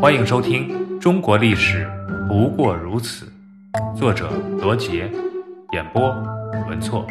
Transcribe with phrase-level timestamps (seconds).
[0.00, 0.68] 欢迎收听
[1.00, 1.84] 《中国历史
[2.28, 3.32] 不过如此》，
[3.98, 5.10] 作者罗杰，
[5.72, 6.08] 演播
[6.68, 7.04] 文措。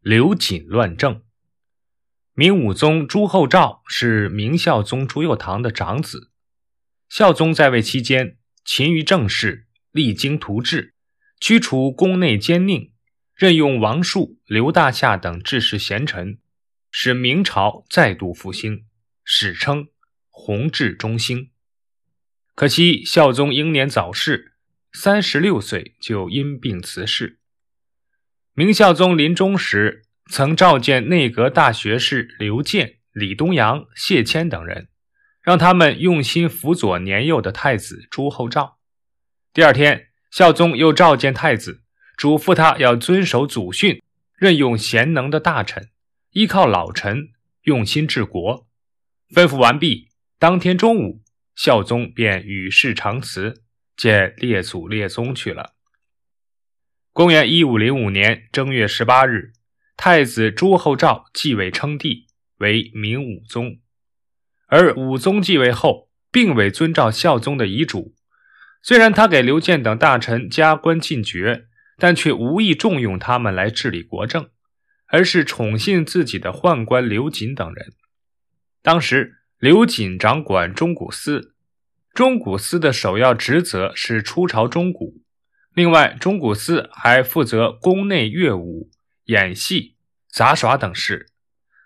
[0.00, 1.22] 刘瑾乱政。
[2.34, 6.32] 明武宗朱厚照是明孝宗朱佑樘的长子。
[7.08, 10.94] 孝宗在位期间，勤于政事，励精图治，
[11.38, 12.90] 驱除宫内奸佞，
[13.36, 16.40] 任用王树、刘大夏等治世贤臣，
[16.90, 18.86] 使明朝再度复兴，
[19.24, 19.86] 史称。
[20.42, 21.50] 弘治中兴，
[22.54, 24.54] 可惜孝宗英年早逝，
[24.90, 27.38] 三十六岁就因病辞世。
[28.54, 34.88] 明孝宗临终时，曾召见内阁大学士刘建、李东阳、谢谦等人，
[35.42, 38.78] 让他们用心辅佐年幼的太子朱厚照。
[39.52, 41.82] 第二天，孝宗又召见太子，
[42.16, 44.02] 嘱咐他要遵守祖训，
[44.38, 45.90] 任用贤能的大臣，
[46.30, 47.28] 依靠老臣，
[47.64, 48.66] 用心治国。
[49.34, 50.09] 吩咐完毕。
[50.40, 51.20] 当天中午，
[51.54, 53.62] 孝宗便与世长辞，
[53.94, 55.74] 见列祖列宗去了。
[57.12, 59.52] 公元一五零五年正月十八日，
[59.98, 63.80] 太子朱厚照继位称帝，为明武宗。
[64.68, 68.14] 而武宗继位后，并未遵照孝宗的遗嘱。
[68.82, 71.66] 虽然他给刘建等大臣加官进爵，
[71.98, 74.48] 但却无意重用他们来治理国政，
[75.08, 77.92] 而是宠信自己的宦官刘瑾等人。
[78.80, 79.36] 当时。
[79.60, 81.52] 刘瑾掌管中古司，
[82.14, 85.20] 中古司的首要职责是出朝中古。
[85.74, 88.88] 另外，中古司还负责宫内乐舞、
[89.26, 89.96] 演戏、
[90.32, 91.26] 杂耍等事。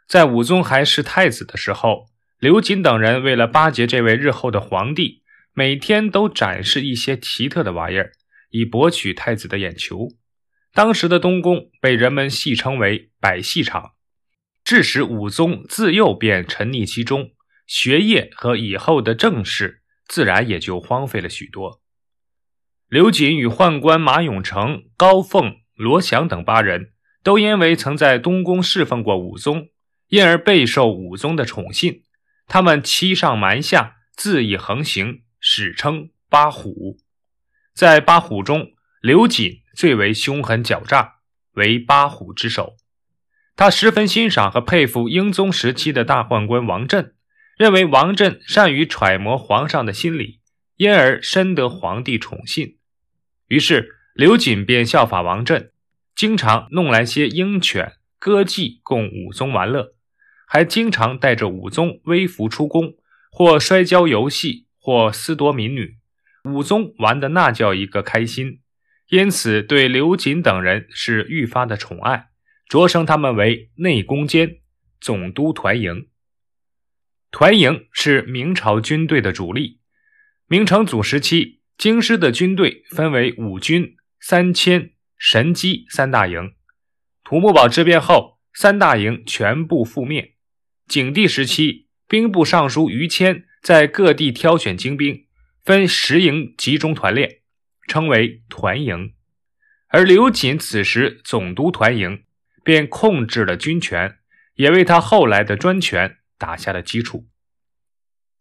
[0.07, 2.07] 在武宗还是太子的时候，
[2.39, 8.13] 刘瑾等人为了巴结这位日后的皇帝，每天都展示一些奇特的玩意儿，
[8.51, 10.11] 以博取太子的眼球。
[10.73, 13.95] 当时的东宫被人们戏称为“百戏场”，
[14.63, 17.33] 致使武宗自幼便沉溺其中。
[17.67, 21.81] 学业和以后的政事自然也就荒废了许多。
[22.89, 26.93] 刘瑾与宦官马永成、高凤、罗祥等八人
[27.23, 29.69] 都因为曾在东宫侍奉过武宗，
[30.09, 32.03] 因而备受武宗的宠信。
[32.47, 36.99] 他们欺上瞒下，恣意横行，史称八虎。
[37.75, 41.15] 在八虎中，刘瑾最为凶狠狡诈，
[41.53, 42.77] 为八虎之首。
[43.57, 47.14] 他十分欣赏和佩服英宗时期的大宦官王振。
[47.57, 50.41] 认为王振善于揣摩皇上的心理，
[50.77, 52.79] 因而深得皇帝宠信。
[53.49, 55.71] 于是刘瑾便效法王振，
[56.17, 59.95] 经常弄来些鹰犬、歌妓供武宗玩乐，
[60.47, 62.95] 还经常带着武宗微服出宫，
[63.31, 65.97] 或摔跤游戏，或私夺民女。
[66.45, 68.61] 武宗玩的那叫一个开心，
[69.09, 72.29] 因此对刘瑾等人是愈发的宠爱，
[72.69, 74.59] 擢升他们为内宫监、
[75.01, 76.09] 总督团营。
[77.35, 79.81] 团营是明朝军队的主力。
[80.47, 86.53] 明成祖时期，京师的军队分为五军、三千、神机三大营。
[87.25, 90.37] 土木堡之变后，三大营全部覆灭。
[90.87, 95.27] 景帝时期，兵部尚书于谦在各地挑选精兵，
[95.65, 97.41] 分十营集中团练，
[97.89, 99.13] 称为团营。
[99.89, 102.23] 而刘瑾此时总督团营，
[102.63, 104.19] 便控制了军权，
[104.55, 106.19] 也为他后来的专权。
[106.45, 107.25] 打下了基础。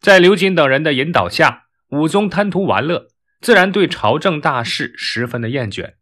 [0.02, 3.08] 在刘瑾等人的引导下，武宗贪图玩乐，
[3.40, 5.94] 自然对朝政大事十分的厌倦。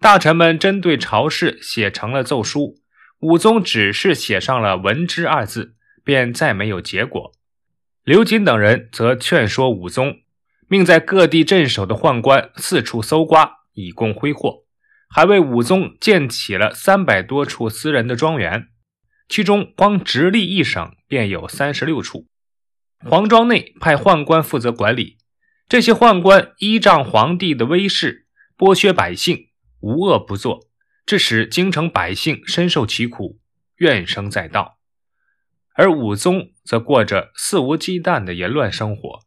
[0.00, 2.76] 大臣们针对朝事写成了奏书，
[3.20, 7.32] 武宗只是写上了“闻之”二字，便再没有结果。
[8.02, 10.22] 刘瑾等人则劝说武宗，
[10.68, 14.64] 命在各地镇守的宦官四处搜刮，以供挥霍，
[15.10, 18.68] 还为武宗建起了三百多处私人的庄园。
[19.32, 22.28] 其中，光直隶一省便有三十六处。
[22.98, 25.16] 皇庄内派宦官负责管理，
[25.70, 28.26] 这些宦官依仗皇帝的威势，
[28.58, 29.46] 剥削百姓，
[29.80, 30.68] 无恶不作，
[31.06, 33.40] 致使京城百姓深受其苦，
[33.76, 34.78] 怨声载道。
[35.76, 39.20] 而武宗则过着肆无忌惮的淫乱生活，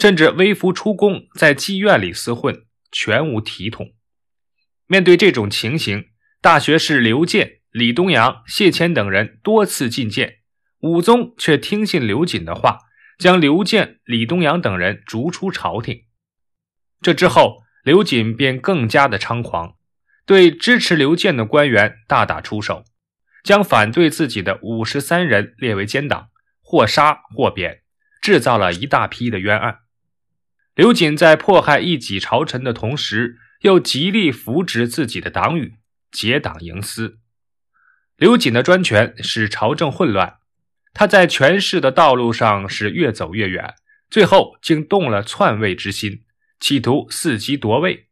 [0.00, 3.92] 甚至微服出宫，在妓院里厮混，全无体统。
[4.88, 6.06] 面对这种情形，
[6.40, 7.60] 大学士刘建。
[7.72, 10.40] 李东阳、谢谦等人多次进谏，
[10.80, 12.80] 武宗却听信刘瑾的话，
[13.18, 16.02] 将刘建、李东阳等人逐出朝廷。
[17.00, 19.76] 这之后，刘瑾便更加的猖狂，
[20.26, 22.84] 对支持刘建的官员大打出手，
[23.42, 26.28] 将反对自己的五十三人列为奸党，
[26.60, 27.80] 或杀或贬，
[28.20, 29.78] 制造了一大批的冤案。
[30.74, 35.76] 刘瑾在迫害一己朝臣的同时，又极力扶植自己的党羽，
[36.10, 37.20] 结党营私。
[38.22, 40.36] 刘瑾的专权使朝政混乱，
[40.94, 43.74] 他在权势的道路上是越走越远，
[44.08, 46.22] 最后竟动了篡位之心，
[46.60, 48.06] 企图伺机夺位。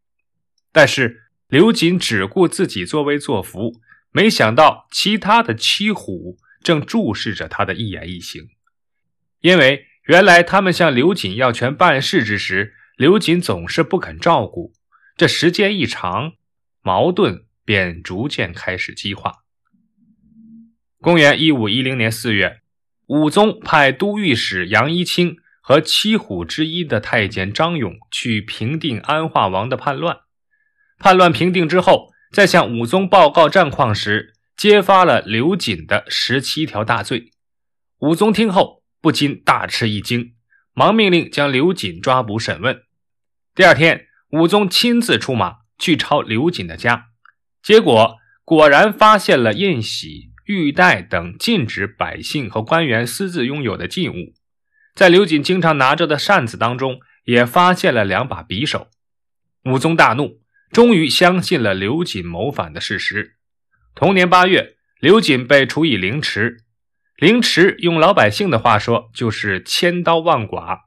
[0.72, 3.80] 但是刘瑾只顾自己作威作福，
[4.10, 8.48] 没想到其他的七虎正注视着他的一言一行。
[9.42, 14.72] 因为原来他们向刘瑾要权办事之时，刘瑾总是不肯照顾。
[15.16, 16.32] 这时间一长，
[16.82, 19.44] 矛盾便逐渐开始激化。
[21.02, 22.60] 公元一五一零年四月，
[23.06, 25.36] 武宗派都御史杨一清。
[25.62, 30.20] 和七虎之一的太监张勇去平定安化王的叛乱。
[30.98, 37.30] 叛乱平定之后，在向武宗报告战况时，揭发了刘瑾的十七条大罪。
[38.00, 40.34] 武宗听后不禁大吃一惊，
[40.72, 42.82] 忙命令将刘瑾抓捕审问。
[43.54, 47.10] 第二天，武宗亲自出马去抄刘瑾的家，
[47.62, 54.34] 结果果然发现了印玺、玉带等禁止百姓和官员私自拥有的禁物。
[54.96, 58.88] 在刘瑾经常拿着的扇子当中，也发现了两把匕首。
[59.64, 60.40] 武宗大怒，
[60.72, 63.36] 终于相信了刘瑾谋反的事实。
[63.94, 66.64] 同年八月，刘瑾被处以凌迟。
[67.16, 70.80] 凌迟用老百姓的话说，就是千刀万剐。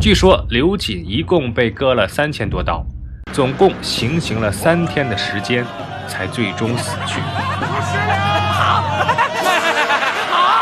[0.00, 2.86] 据说刘瑾一共被割了三千多刀，
[3.32, 5.66] 总共行刑了三天的时间，
[6.06, 7.20] 才最终死去。
[8.52, 8.82] 好，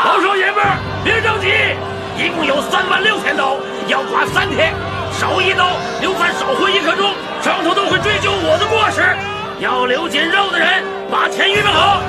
[0.05, 1.75] 老少爷们儿，别着急。
[2.17, 3.57] 一共有三万六千刀，
[3.87, 4.73] 要刮三天，
[5.11, 9.01] 少一刀，刘犯少活一刻钟，上头都会追究我的过失。
[9.59, 12.01] 要留紧肉的人，把钱预备好。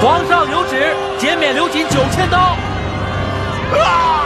[0.00, 2.56] 皇上有旨，减免刘瑾九千刀。
[3.78, 4.24] 啊！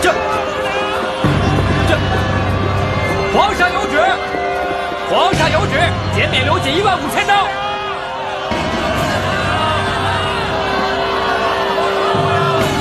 [0.00, 0.14] 这
[1.88, 1.98] 这，
[3.36, 3.98] 皇上有旨，
[5.10, 5.80] 皇上有旨，
[6.14, 7.48] 减免刘瑾一万五千刀。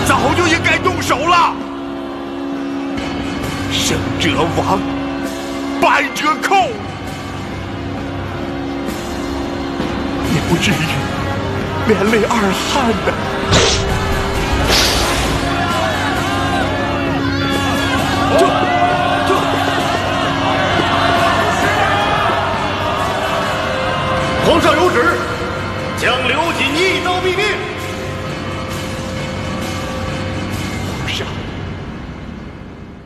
[0.06, 1.52] 早就应该动手了。
[3.72, 4.80] 胜者亡，
[5.82, 6.68] 败者寇。
[10.48, 10.76] 不至于
[11.88, 12.34] 连累二
[12.70, 13.14] 汉的。
[24.46, 25.18] 皇上有旨，
[25.98, 27.44] 将刘瑾一刀毙命。
[31.02, 31.28] 皇上，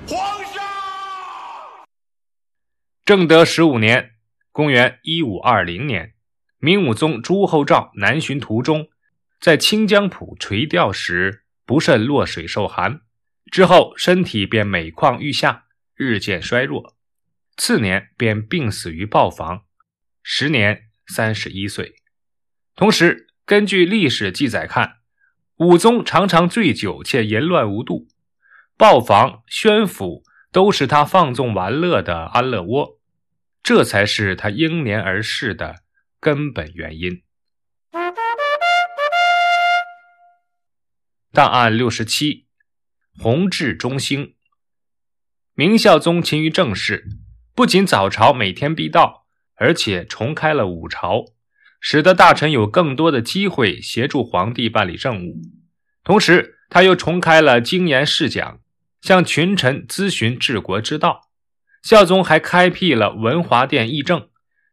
[0.07, 0.17] 皇
[0.53, 0.61] 上。
[3.05, 4.11] 正德十五年，
[4.51, 6.11] 公元一五二零年。
[6.61, 8.89] 明武宗朱厚照南巡途中，
[9.39, 12.99] 在清江浦垂钓时不慎落水受寒，
[13.49, 15.63] 之后身体便每况愈下，
[15.95, 16.97] 日渐衰弱。
[17.55, 19.63] 次年便病死于豹房，
[20.21, 21.95] 时年三十一岁。
[22.75, 24.97] 同时，根据历史记载看，
[25.59, 28.09] 武宗常常醉酒且淫乱无度，
[28.77, 32.99] 豹房、宣府都是他放纵玩乐的安乐窝，
[33.63, 35.83] 这才是他英年而逝的。
[36.19, 37.23] 根本原因。
[41.31, 42.47] 档案六十七，
[43.17, 44.35] 弘治中兴。
[45.53, 47.05] 明孝宗勤于政事，
[47.55, 51.25] 不仅早朝每天必到，而且重开了午朝，
[51.79, 55.41] 使得大臣有更多的机会协助皇帝办理政务。
[56.03, 58.59] 同时，他又重开了经言试讲，
[59.01, 61.29] 向群臣咨询治国之道。
[61.83, 64.28] 孝宗还开辟了文华殿议政。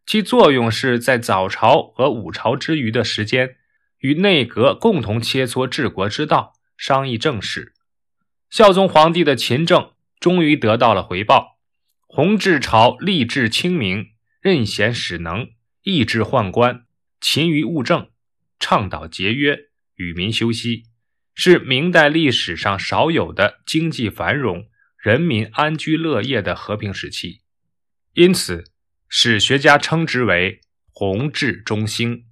[0.06, 3.56] 其作用是在早朝和武朝之余的时间，
[3.98, 7.75] 与内阁共同切磋治国之道，商议政事，
[8.48, 11.58] 孝宗皇帝的勤政终于得到了回报，
[12.06, 14.10] 弘治朝吏治清明，
[14.40, 15.48] 任贤使能，
[15.82, 16.84] 抑制宦官，
[17.20, 18.08] 勤于务政，
[18.60, 19.58] 倡导节约，
[19.96, 20.84] 与民休息，
[21.34, 27.40] 是明代历史上少有的经济繁荣，人民安居乐业的和平时期。
[28.14, 28.75] 因此。
[29.08, 30.60] 史学家称之为
[30.90, 32.25] 弘治中兴。